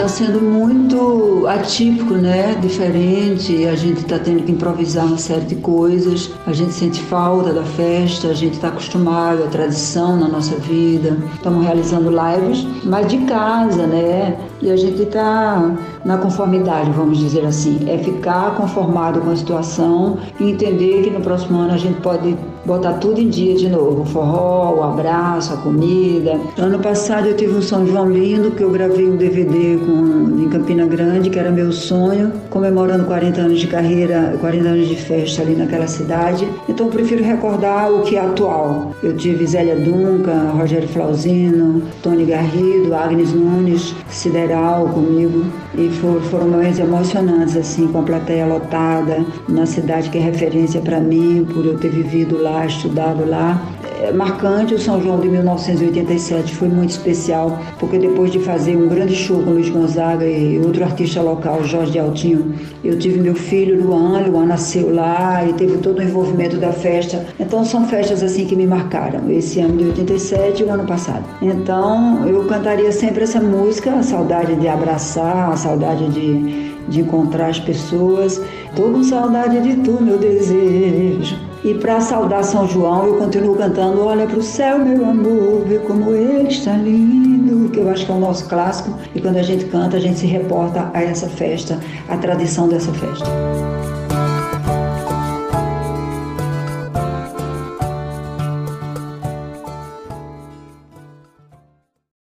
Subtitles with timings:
[0.00, 2.54] está sendo muito atípico, né?
[2.54, 3.66] Diferente.
[3.66, 6.30] A gente está tendo que improvisar uma série de coisas.
[6.46, 8.28] A gente sente falta da festa.
[8.28, 11.18] A gente está acostumado à tradição na nossa vida.
[11.34, 14.38] Estamos realizando lives, mas de casa, né?
[14.62, 15.70] E a gente está
[16.04, 17.78] na conformidade, vamos dizer assim.
[17.86, 22.36] É ficar conformado com a situação e entender que no próximo ano a gente pode
[22.64, 24.02] botar tudo em dia de novo.
[24.02, 26.38] O forró, o abraço, a comida.
[26.56, 30.48] Ano passado eu tive um São João lindo que eu gravei um DVD com, em
[30.48, 35.42] Campina Grande, que era meu sonho, comemorando 40 anos de carreira, 40 anos de festa
[35.42, 36.48] ali naquela cidade.
[36.68, 38.92] Então eu prefiro recordar o que é atual.
[39.02, 45.44] Eu tive Zélia Duncan, Rogério Flauzino, Tony Garrido, Agnes Nunes, Sideral comigo.
[45.74, 50.80] E for, foram momentos emocionantes, assim, com a plateia lotada, na cidade que é referência
[50.80, 53.60] para mim, por eu ter vivido lá, estudado lá.
[54.02, 58.88] É marcante o São João de 1987 foi muito especial, porque depois de fazer um
[58.88, 63.84] grande show com Luiz Gonzaga e outro artista local, Jorge Altinho, eu tive meu filho
[63.84, 67.26] Luan, Luan nasceu lá e teve todo o envolvimento da festa.
[67.38, 71.24] Então são festas assim que me marcaram, esse ano de 87 e o ano passado.
[71.42, 77.48] Então eu cantaria sempre essa música, a saudade de abraçar, a saudade de, de encontrar
[77.48, 78.40] as pessoas.
[78.74, 81.49] Tô com saudade de tu, meu desejo.
[81.62, 85.78] E para saudar São João, eu continuo cantando Olha para o céu, meu amor, vê
[85.78, 88.98] como ele está lindo, que eu acho que é o nosso clássico.
[89.14, 92.92] E quando a gente canta, a gente se reporta a essa festa, a tradição dessa
[92.94, 93.26] festa.